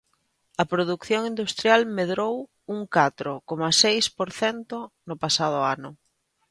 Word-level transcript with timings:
A 0.61 0.63
produción 0.73 1.21
industrial 1.31 1.81
medrou 1.97 2.35
un 2.75 2.79
catro 2.95 3.31
coma 3.47 3.69
seis 3.83 4.05
por 4.17 4.29
cento 4.39 4.75
no 5.07 5.15
pasado 5.23 5.59
ano 5.75 5.89